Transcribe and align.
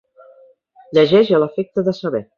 Llegeix 0.99 1.31
a 1.39 1.43
l'efecte 1.45 1.89
de 1.91 1.99
saber. 2.03 2.25